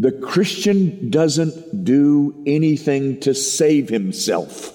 The 0.00 0.12
Christian 0.12 1.10
doesn't 1.10 1.84
do 1.84 2.42
anything 2.46 3.20
to 3.20 3.34
save 3.34 3.90
himself. 3.90 4.74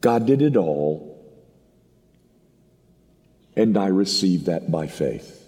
God 0.00 0.26
did 0.26 0.42
it 0.42 0.56
all 0.56 1.08
and 3.54 3.78
I 3.78 3.86
receive 3.86 4.46
that 4.46 4.72
by 4.72 4.88
faith. 4.88 5.40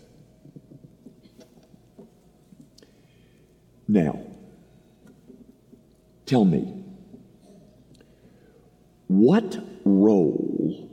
Now, 3.88 4.20
tell 6.26 6.44
me, 6.44 6.84
what 9.08 9.58
role 9.84 10.88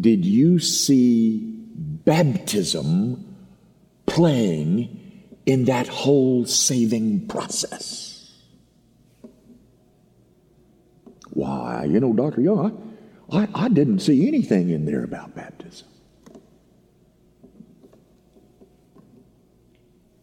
did 0.00 0.26
you 0.26 0.58
see 0.58 1.44
baptism 1.44 3.33
playing 4.14 5.28
in 5.44 5.64
that 5.64 5.88
whole 5.88 6.46
saving 6.46 7.26
process? 7.26 8.32
Why, 11.30 11.84
you 11.84 11.98
know, 11.98 12.12
Dr. 12.12 12.40
Young, 12.40 12.96
I, 13.32 13.48
I 13.52 13.68
didn't 13.68 13.98
see 13.98 14.28
anything 14.28 14.70
in 14.70 14.84
there 14.84 15.02
about 15.02 15.34
baptism. 15.34 15.88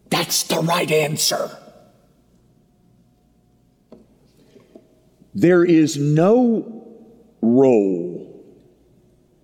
That's 0.08 0.44
the 0.44 0.60
right 0.60 0.90
answer. 0.90 1.50
There 5.34 5.64
is 5.64 5.98
no 5.98 6.86
role 7.42 8.42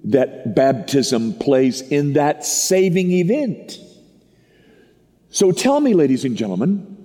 that 0.05 0.55
baptism 0.55 1.35
plays 1.35 1.83
in 1.83 2.15
that 2.15 2.47
saving 2.47 3.11
event. 3.11 3.79
So 5.31 5.53
tell 5.53 5.81
me, 5.81 5.95
ladies 5.95 6.25
and 6.25 6.37
gentlemen, 6.37 6.97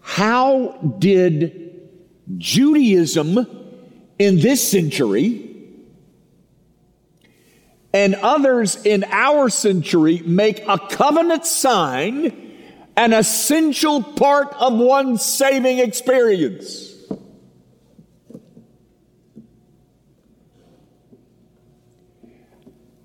how 0.00 0.96
did 0.98 1.88
Judaism 2.36 3.46
in 4.18 4.40
this 4.40 4.68
century 4.68 5.44
and 7.92 8.14
others 8.16 8.76
in 8.84 9.04
our 9.04 9.48
century 9.48 10.22
make 10.24 10.66
a 10.68 10.78
covenant 10.78 11.46
sign 11.46 12.48
an 12.98 13.12
essential 13.12 14.02
part 14.02 14.52
of 14.54 14.74
one's 14.74 15.24
saving 15.24 15.78
experience. 15.78 16.96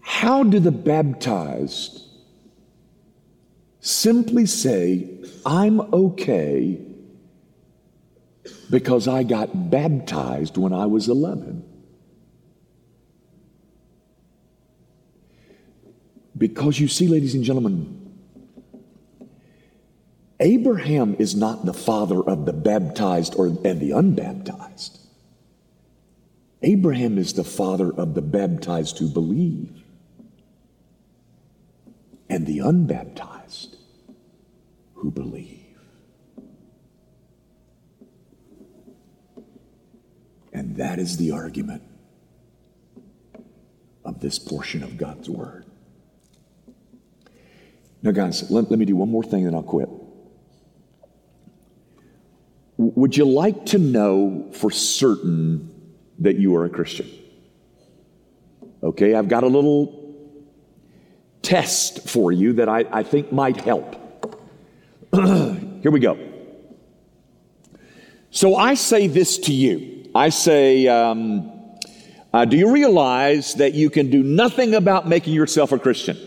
How 0.02 0.42
do 0.44 0.60
the 0.60 0.72
baptized 0.72 2.02
simply 3.84 4.46
say, 4.46 5.10
I'm 5.46 5.82
okay 5.94 6.80
because 8.70 9.08
I 9.10 9.24
got 9.24 9.70
baptized 9.70 10.58
when 10.58 10.74
I 10.74 10.86
was 10.86 11.10
11? 11.10 11.64
Because 16.36 16.80
you 16.80 16.88
see, 16.88 17.08
ladies 17.08 17.36
and 17.36 17.44
gentlemen, 17.44 18.00
Abraham 20.40 21.16
is 21.20 21.36
not 21.36 21.66
the 21.66 21.74
father 21.74 22.22
of 22.22 22.46
the 22.46 22.54
baptized 22.54 23.36
or 23.36 23.48
and 23.48 23.80
the 23.80 23.92
unbaptized. 23.92 25.00
Abraham 26.62 27.18
is 27.18 27.34
the 27.34 27.44
father 27.44 27.92
of 27.92 28.14
the 28.14 28.22
baptized 28.22 28.98
who 28.98 29.10
believe 29.10 29.84
and 32.30 32.48
the 32.48 32.60
unbaptized 32.60 33.43
who 35.04 35.12
believe. 35.12 35.60
And 40.54 40.78
that 40.78 40.98
is 40.98 41.18
the 41.18 41.32
argument 41.32 41.84
of 44.06 44.22
this 44.22 44.40
portion 44.40 44.82
of 44.82 44.98
God's 44.98 45.30
Word. 45.30 45.66
Now, 48.02 48.12
guys, 48.12 48.50
let, 48.50 48.72
let 48.72 48.80
me 48.80 48.86
do 48.86 48.96
one 48.96 49.10
more 49.10 49.24
thing 49.24 49.46
and 49.46 49.54
I'll 49.54 49.62
quit. 49.62 49.90
Would 52.78 53.18
you 53.18 53.26
like 53.26 53.66
to 53.68 53.78
know 53.78 54.52
for 54.54 54.72
certain 54.72 55.70
that 56.20 56.38
you 56.38 56.56
are 56.56 56.64
a 56.64 56.70
Christian? 56.70 57.10
Okay, 58.82 59.16
I've 59.16 59.28
got 59.28 59.44
a 59.44 59.48
little 59.48 60.16
test 61.42 62.08
for 62.08 62.32
you 62.32 62.54
that 62.54 62.70
I, 62.70 62.86
I 62.90 63.04
think 63.04 63.34
might 63.34 63.58
help. 63.58 63.98
Here 65.84 65.92
we 65.92 66.00
go. 66.00 66.18
So 68.32 68.56
I 68.56 68.74
say 68.74 69.06
this 69.06 69.38
to 69.40 69.54
you. 69.54 70.10
I 70.16 70.30
say, 70.30 70.88
um, 70.88 71.52
uh, 72.34 72.46
do 72.46 72.58
you 72.58 72.74
realize 72.74 73.54
that 73.56 73.76
you 73.76 73.92
can 73.92 74.10
do 74.10 74.24
nothing 74.24 74.74
about 74.74 75.08
making 75.08 75.34
yourself 75.36 75.72
a 75.72 75.78
Christian? 75.78 76.18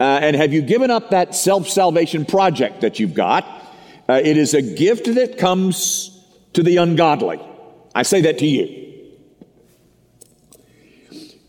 Uh, 0.00 0.18
and 0.22 0.34
have 0.34 0.52
you 0.52 0.60
given 0.60 0.90
up 0.90 1.10
that 1.10 1.36
self 1.36 1.68
salvation 1.68 2.24
project 2.24 2.80
that 2.80 2.98
you've 2.98 3.14
got? 3.14 3.44
Uh, 4.08 4.20
it 4.24 4.36
is 4.36 4.52
a 4.52 4.62
gift 4.62 5.04
that 5.14 5.38
comes 5.38 6.20
to 6.54 6.64
the 6.64 6.78
ungodly. 6.78 7.40
I 7.94 8.02
say 8.02 8.22
that 8.22 8.38
to 8.38 8.46
you. 8.46 9.12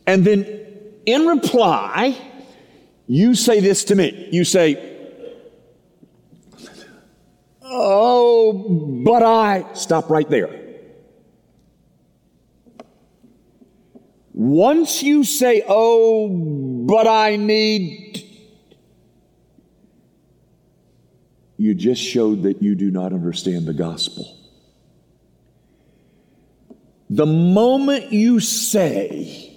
And 0.05 0.23
then 0.23 0.45
in 1.07 1.25
reply, 1.25 2.15
you 3.07 3.33
say 3.33 3.61
this 3.61 3.85
to 3.85 3.95
me. 3.95 4.29
You 4.31 4.43
say, 4.43 4.96
Oh, 7.69 9.01
but 9.03 9.23
I. 9.23 9.73
Stop 9.73 10.09
right 10.09 10.29
there. 10.29 10.49
Once 14.33 15.03
you 15.03 15.23
say, 15.23 15.63
Oh, 15.67 16.29
but 16.29 17.07
I 17.07 17.35
need. 17.35 18.23
You 21.57 21.73
just 21.73 22.01
showed 22.01 22.43
that 22.43 22.61
you 22.61 22.75
do 22.75 22.91
not 22.91 23.13
understand 23.13 23.65
the 23.65 23.73
gospel. 23.73 24.37
The 27.09 27.25
moment 27.25 28.11
you 28.11 28.39
say, 28.39 29.55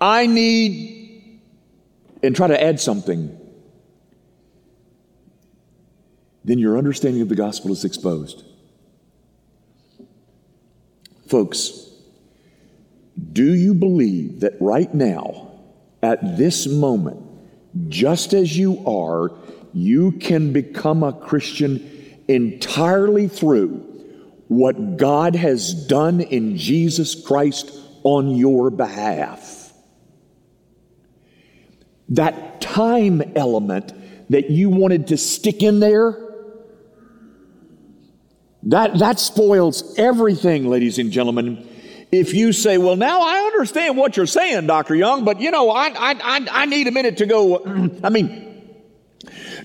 I 0.00 0.26
need, 0.26 1.40
and 2.22 2.36
try 2.36 2.46
to 2.46 2.62
add 2.62 2.78
something, 2.78 3.36
then 6.44 6.58
your 6.58 6.76
understanding 6.76 7.22
of 7.22 7.28
the 7.28 7.34
gospel 7.34 7.72
is 7.72 7.84
exposed. 7.84 8.44
Folks, 11.26 11.90
do 13.32 13.54
you 13.54 13.74
believe 13.74 14.40
that 14.40 14.54
right 14.60 14.92
now, 14.92 15.52
at 16.02 16.36
this 16.36 16.66
moment, 16.66 17.20
just 17.88 18.34
as 18.34 18.56
you 18.56 18.86
are, 18.86 19.32
you 19.72 20.12
can 20.12 20.52
become 20.52 21.02
a 21.02 21.12
Christian 21.12 21.90
entirely 22.28 23.26
through 23.26 23.78
what 24.48 24.96
God 24.96 25.34
has 25.34 25.72
done 25.86 26.20
in 26.20 26.56
Jesus 26.56 27.14
Christ 27.14 27.70
on 28.02 28.36
your 28.36 28.70
behalf? 28.70 29.72
That 32.10 32.60
time 32.60 33.22
element 33.34 33.92
that 34.30 34.50
you 34.50 34.68
wanted 34.68 35.08
to 35.08 35.16
stick 35.16 35.62
in 35.62 35.80
there, 35.80 36.23
that, 38.66 38.98
that 38.98 39.18
spoils 39.18 39.98
everything, 39.98 40.68
ladies 40.68 40.98
and 40.98 41.10
gentlemen. 41.10 41.68
If 42.10 42.32
you 42.32 42.52
say, 42.52 42.78
well, 42.78 42.96
now 42.96 43.22
I 43.22 43.38
understand 43.38 43.96
what 43.96 44.16
you're 44.16 44.26
saying, 44.26 44.66
Dr. 44.66 44.94
Young, 44.94 45.24
but 45.24 45.40
you 45.40 45.50
know, 45.50 45.70
I, 45.70 45.88
I, 45.88 46.14
I, 46.22 46.46
I 46.50 46.66
need 46.66 46.86
a 46.86 46.92
minute 46.92 47.18
to 47.18 47.26
go. 47.26 47.58
I 48.04 48.10
mean, 48.10 48.44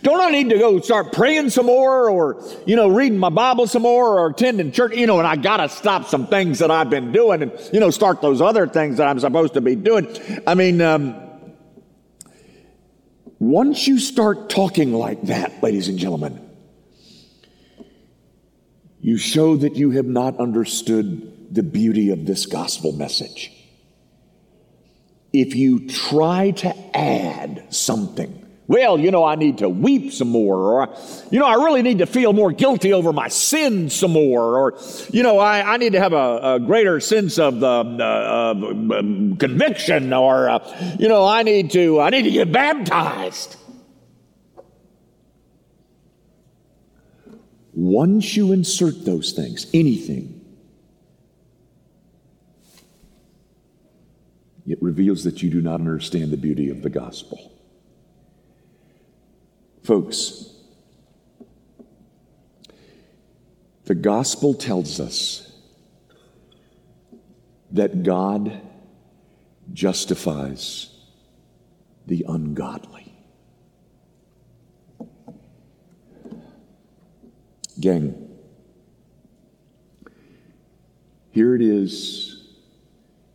don't 0.01 0.21
I 0.21 0.31
need 0.31 0.49
to 0.49 0.57
go 0.57 0.79
start 0.79 1.12
praying 1.12 1.49
some 1.49 1.65
more 1.65 2.09
or, 2.09 2.43
you 2.65 2.75
know, 2.75 2.88
reading 2.88 3.19
my 3.19 3.29
Bible 3.29 3.67
some 3.67 3.81
more 3.81 4.19
or 4.19 4.29
attending 4.29 4.71
church? 4.71 4.95
You 4.95 5.07
know, 5.07 5.19
and 5.19 5.27
I 5.27 5.35
got 5.35 5.57
to 5.57 5.69
stop 5.69 6.05
some 6.05 6.27
things 6.27 6.59
that 6.59 6.71
I've 6.71 6.89
been 6.89 7.12
doing 7.12 7.41
and, 7.41 7.51
you 7.73 7.79
know, 7.79 7.89
start 7.89 8.21
those 8.21 8.41
other 8.41 8.67
things 8.67 8.97
that 8.97 9.07
I'm 9.07 9.19
supposed 9.19 9.53
to 9.55 9.62
be 9.62 9.75
doing. 9.75 10.07
I 10.47 10.55
mean, 10.55 10.81
um, 10.81 11.15
once 13.39 13.88
you 13.88 13.99
start 13.99 14.49
talking 14.49 14.93
like 14.93 15.21
that, 15.23 15.62
ladies 15.62 15.88
and 15.88 15.97
gentlemen, 15.97 16.48
you 19.01 19.17
show 19.17 19.55
that 19.57 19.75
you 19.75 19.91
have 19.91 20.05
not 20.05 20.39
understood 20.39 21.53
the 21.53 21.63
beauty 21.63 22.09
of 22.12 22.25
this 22.25 22.45
gospel 22.45 22.91
message. 22.91 23.51
If 25.31 25.55
you 25.55 25.88
try 25.88 26.51
to 26.51 26.97
add 26.97 27.73
something, 27.73 28.45
well, 28.67 28.99
you 28.99 29.09
know, 29.09 29.23
I 29.23 29.33
need 29.33 29.59
to 29.59 29.69
weep 29.69 30.13
some 30.13 30.29
more, 30.29 30.55
or, 30.55 30.95
you 31.31 31.39
know, 31.39 31.45
I 31.47 31.55
really 31.55 31.81
need 31.81 31.99
to 31.99 32.05
feel 32.05 32.33
more 32.33 32.51
guilty 32.51 32.93
over 32.93 33.12
my 33.12 33.27
sins 33.27 33.95
some 33.95 34.12
more, 34.12 34.59
or, 34.59 34.79
you 35.12 35.23
know, 35.23 35.39
I, 35.39 35.73
I 35.73 35.77
need 35.77 35.93
to 35.93 35.99
have 35.99 36.13
a, 36.13 36.55
a 36.55 36.59
greater 36.59 36.99
sense 36.99 37.39
of 37.39 37.59
the 37.62 37.67
uh, 37.67 38.53
uh, 38.53 38.53
conviction, 39.38 40.13
or, 40.13 40.49
uh, 40.49 40.95
you 40.99 41.07
know, 41.07 41.25
I 41.25 41.41
need 41.41 41.71
to, 41.71 41.99
I 41.99 42.12
need 42.12 42.23
to 42.23 42.31
get 42.31 42.51
baptized. 42.51 43.55
Once 47.73 48.36
you 48.36 48.51
insert 48.51 49.05
those 49.05 49.32
things, 49.32 49.67
anything, 49.73 50.36
it 54.67 54.82
reveals 54.82 55.23
that 55.23 55.41
you 55.41 55.49
do 55.49 55.62
not 55.62 55.75
understand 55.75 56.32
the 56.32 56.38
beauty 56.38 56.69
of 56.69 56.82
the 56.82 56.89
gospel. 56.89 57.51
Folks, 59.84 60.53
the 63.86 63.95
gospel 63.95 64.53
tells 64.53 64.99
us 64.99 65.51
that 67.71 68.03
God 68.03 68.62
justifies 69.73 70.95
the 72.05 72.25
ungodly. 72.27 72.98
Gang, 77.79 78.27
here 81.31 81.55
it 81.55 81.61
is 81.61 82.47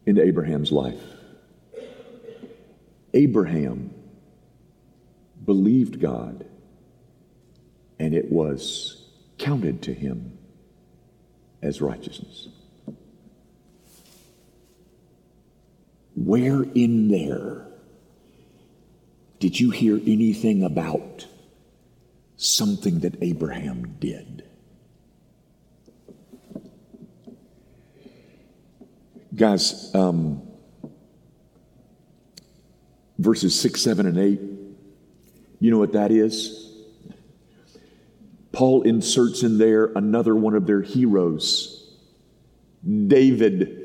in 0.04 0.18
Abraham's 0.18 0.70
life. 0.70 1.00
Abraham 3.14 3.94
believed 5.44 6.00
God, 6.00 6.44
and 7.98 8.14
it 8.14 8.30
was 8.30 9.08
counted 9.38 9.82
to 9.82 9.94
him 9.94 10.36
as 11.62 11.80
righteousness. 11.80 12.48
Where 16.14 16.62
in 16.62 17.08
there 17.08 17.66
did 19.38 19.58
you 19.58 19.70
hear 19.70 19.96
anything 19.96 20.62
about 20.62 21.26
something 22.54 23.00
that 23.00 23.22
Abraham 23.22 23.96
did. 23.98 24.44
Guys, 29.34 29.92
um, 29.94 30.42
verses 33.18 33.58
6, 33.60 33.80
7, 33.80 34.06
and 34.06 34.18
8, 34.18 34.40
you 35.58 35.70
know 35.70 35.78
what 35.78 35.92
that 35.92 36.12
is? 36.12 36.72
Paul 38.52 38.82
inserts 38.82 39.42
in 39.42 39.58
there 39.58 39.86
another 39.96 40.36
one 40.36 40.54
of 40.54 40.66
their 40.66 40.82
heroes, 40.82 41.92
David. 42.84 43.80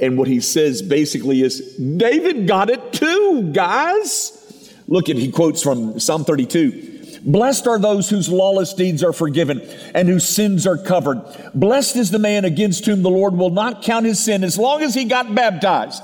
And 0.00 0.18
what 0.18 0.26
he 0.26 0.40
says 0.40 0.82
basically 0.82 1.42
is 1.42 1.76
David 1.76 2.48
got 2.48 2.68
it 2.70 2.92
too, 2.92 3.52
guys. 3.52 4.72
Look 4.88 5.08
at, 5.08 5.16
he 5.16 5.30
quotes 5.30 5.62
from 5.62 6.00
Psalm 6.00 6.24
32. 6.24 6.93
Blessed 7.24 7.66
are 7.66 7.78
those 7.78 8.10
whose 8.10 8.28
lawless 8.28 8.74
deeds 8.74 9.02
are 9.02 9.12
forgiven 9.12 9.60
and 9.94 10.08
whose 10.08 10.28
sins 10.28 10.66
are 10.66 10.76
covered. 10.76 11.22
Blessed 11.54 11.96
is 11.96 12.10
the 12.10 12.18
man 12.18 12.44
against 12.44 12.84
whom 12.84 13.02
the 13.02 13.10
Lord 13.10 13.34
will 13.34 13.50
not 13.50 13.82
count 13.82 14.04
his 14.04 14.22
sin 14.22 14.44
as 14.44 14.58
long 14.58 14.82
as 14.82 14.94
he 14.94 15.04
got 15.04 15.34
baptized. 15.34 16.02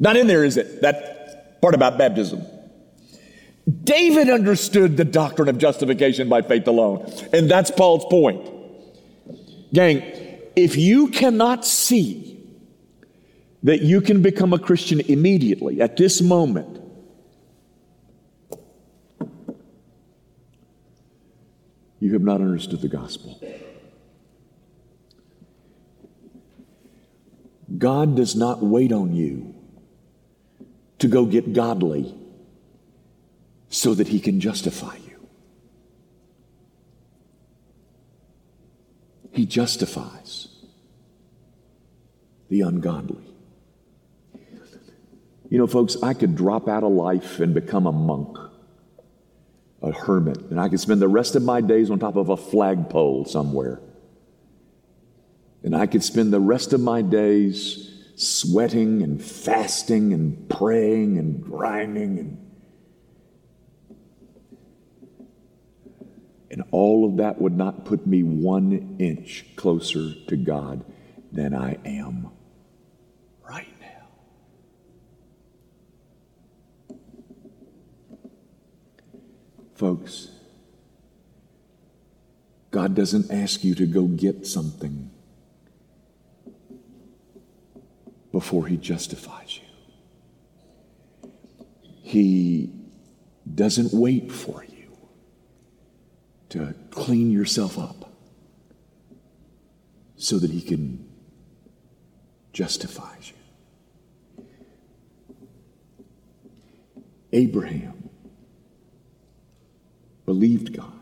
Not 0.00 0.16
in 0.16 0.26
there, 0.26 0.44
is 0.44 0.56
it? 0.56 0.82
That 0.82 1.60
part 1.60 1.74
about 1.74 1.98
baptism. 1.98 2.42
David 3.84 4.30
understood 4.30 4.96
the 4.96 5.04
doctrine 5.04 5.48
of 5.48 5.58
justification 5.58 6.28
by 6.28 6.42
faith 6.42 6.66
alone. 6.66 7.10
And 7.32 7.50
that's 7.50 7.70
Paul's 7.70 8.04
point. 8.06 8.48
Gang, 9.72 10.02
if 10.56 10.76
you 10.76 11.08
cannot 11.08 11.64
see 11.66 12.40
that 13.62 13.82
you 13.82 14.00
can 14.00 14.22
become 14.22 14.52
a 14.52 14.58
Christian 14.58 15.00
immediately 15.00 15.80
at 15.80 15.96
this 15.96 16.20
moment, 16.22 16.80
you 22.00 22.12
have 22.12 22.22
not 22.22 22.40
understood 22.40 22.80
the 22.80 22.88
gospel. 22.88 23.40
God 27.76 28.16
does 28.16 28.34
not 28.34 28.62
wait 28.62 28.92
on 28.92 29.14
you 29.14 29.54
to 30.98 31.08
go 31.08 31.26
get 31.26 31.52
godly 31.52 32.14
so 33.68 33.94
that 33.94 34.08
he 34.08 34.20
can 34.20 34.40
justify 34.40 34.96
you. 34.96 35.28
He 39.32 39.46
justifies 39.46 40.48
the 42.48 42.62
ungodly. 42.62 43.24
You 45.50 45.58
know, 45.58 45.66
folks, 45.66 45.96
I 46.02 46.14
could 46.14 46.34
drop 46.34 46.68
out 46.68 46.82
of 46.82 46.92
life 46.92 47.40
and 47.40 47.54
become 47.54 47.86
a 47.86 47.92
monk, 47.92 48.36
a 49.82 49.92
hermit, 49.92 50.38
and 50.50 50.60
I 50.60 50.68
could 50.68 50.80
spend 50.80 51.00
the 51.00 51.08
rest 51.08 51.36
of 51.36 51.42
my 51.42 51.60
days 51.60 51.90
on 51.90 51.98
top 51.98 52.16
of 52.16 52.28
a 52.28 52.36
flagpole 52.36 53.24
somewhere. 53.24 53.80
And 55.62 55.74
I 55.74 55.86
could 55.86 56.04
spend 56.04 56.32
the 56.32 56.40
rest 56.40 56.72
of 56.72 56.80
my 56.80 57.02
days 57.02 57.90
sweating 58.16 59.02
and 59.02 59.22
fasting 59.22 60.12
and 60.12 60.48
praying 60.48 61.18
and 61.18 61.42
grinding 61.42 62.18
and 62.18 62.48
And 66.50 66.66
all 66.70 67.04
of 67.04 67.18
that 67.18 67.40
would 67.40 67.56
not 67.56 67.84
put 67.84 68.06
me 68.06 68.22
one 68.22 68.96
inch 68.98 69.44
closer 69.56 70.12
to 70.26 70.36
God 70.36 70.84
than 71.30 71.54
I 71.54 71.78
am 71.84 72.30
right 73.48 73.72
now. 73.80 74.08
Folks, 79.78 80.28
God 82.72 82.96
doesn't 82.96 83.30
ask 83.30 83.62
you 83.62 83.76
to 83.76 83.86
go 83.86 84.06
get 84.06 84.44
something 84.44 85.08
before 88.32 88.66
He 88.66 88.76
justifies 88.76 89.60
you. 89.60 91.30
He 92.02 92.72
doesn't 93.54 93.94
wait 93.94 94.32
for 94.32 94.64
you 94.64 94.96
to 96.48 96.74
clean 96.90 97.30
yourself 97.30 97.78
up 97.78 98.12
so 100.16 100.40
that 100.40 100.50
He 100.50 100.60
can 100.60 101.08
justify 102.52 103.14
you. 103.22 104.44
Abraham 107.32 107.97
believed 110.28 110.76
God, 110.76 110.92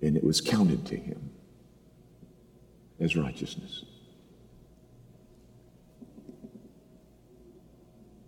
and 0.00 0.16
it 0.16 0.22
was 0.22 0.40
counted 0.40 0.86
to 0.86 0.96
him 0.96 1.30
as 3.00 3.16
righteousness. 3.16 3.84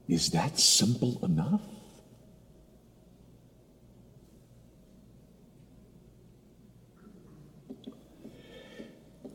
Is 0.08 0.30
that 0.30 0.58
simple 0.58 1.24
enough? 1.24 1.60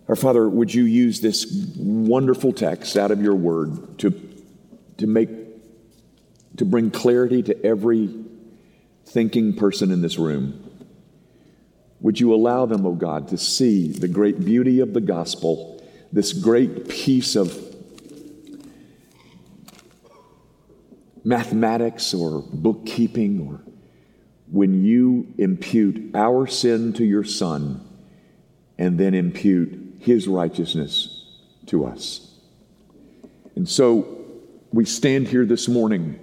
Our 0.10 0.18
Father, 0.18 0.50
would 0.50 0.74
you 0.74 0.84
use 0.84 1.22
this 1.22 1.74
wonderful 1.78 2.52
text 2.52 2.98
out 2.98 3.12
of 3.12 3.22
your 3.22 3.36
word 3.36 4.00
to, 4.00 4.12
to 4.98 5.08
make 5.08 5.30
to 6.58 6.66
bring 6.66 6.92
clarity 6.92 7.42
to 7.42 7.66
every 7.66 8.14
thinking 9.06 9.56
person 9.56 9.92
in 9.92 10.02
this 10.02 10.18
room? 10.18 10.70
Would 12.02 12.20
you 12.20 12.34
allow 12.34 12.66
them, 12.66 12.86
O 12.86 12.90
oh 12.90 12.94
God, 12.94 13.30
to 13.30 13.38
see 13.38 13.88
the 13.88 14.10
great 14.10 14.44
beauty 14.44 14.82
of 14.82 14.94
the 14.94 15.02
gospel, 15.02 15.82
this 16.12 16.34
great 16.34 16.90
piece 16.90 17.36
of 17.36 17.58
mathematics 21.24 22.14
or 22.14 22.44
bookkeeping, 22.52 23.48
or 23.48 23.62
when 24.52 24.84
you 24.84 25.34
impute 25.38 26.14
our 26.14 26.46
sin 26.46 26.92
to 26.94 27.06
your 27.06 27.24
Son 27.24 27.88
and 28.78 29.00
then 29.00 29.14
impute 29.14 29.96
his 30.00 30.28
righteousness 30.28 31.26
to 31.68 31.86
us. 31.86 32.38
And 33.56 33.68
so 33.70 34.26
we 34.74 34.84
stand 34.84 35.30
here 35.30 35.46
this 35.46 35.70
morning 35.70 36.20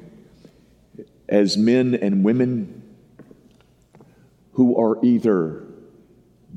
as 1.30 1.56
men 1.56 1.94
and 1.94 2.24
women 2.24 2.82
who 4.54 4.76
are 4.76 5.02
either 5.04 5.64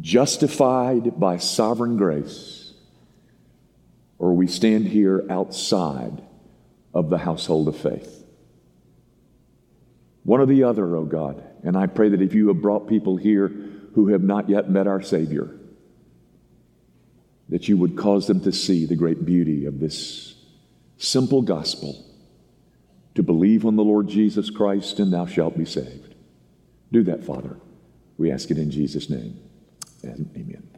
justified 0.02 1.20
by 1.20 1.38
sovereign 1.38 1.96
grace 1.96 2.74
or 4.18 4.34
we 4.34 4.48
stand 4.48 4.88
here 4.88 5.26
outside 5.30 6.24
of 6.94 7.10
the 7.10 7.20
household 7.20 7.68
of 7.68 7.78
faith. 7.78 8.26
One 10.24 10.40
or 10.40 10.46
the 10.46 10.64
other, 10.64 10.96
oh 10.96 11.06
God. 11.06 11.44
And 11.64 11.78
I 11.78 11.86
pray 11.86 12.10
that 12.10 12.22
if 12.22 12.34
you 12.34 12.48
have 12.48 12.62
brought 12.62 12.88
people 12.88 13.16
here 13.16 13.50
who 13.94 14.08
have 14.08 14.24
not 14.24 14.50
yet 14.50 14.70
met 14.70 14.88
our 14.88 15.02
Savior, 15.02 15.56
that 17.50 17.68
you 17.68 17.78
would 17.78 17.96
cause 17.96 18.26
them 18.26 18.42
to 18.42 18.52
see 18.52 18.86
the 18.86 18.96
great 18.96 19.24
beauty 19.24 19.66
of 19.66 19.80
this 19.80 20.36
simple 20.98 21.42
gospel 21.42 22.04
to 23.16 23.24
believe 23.24 23.66
on 23.66 23.76
the 23.76 23.84
Lord 23.84 24.08
Jesus 24.08 24.50
Christ 24.50 25.00
and 25.00 25.14
thou 25.14 25.26
shalt 25.26 25.58
be 25.58 25.66
saved. 25.66 26.16
Do 26.92 27.04
that, 27.04 27.24
Father. 27.24 27.58
We 28.18 28.32
ask 28.32 28.52
it 28.52 28.58
in 28.58 28.72
Jesus' 28.72 29.10
name. 29.10 29.40
Amen. 30.06 30.73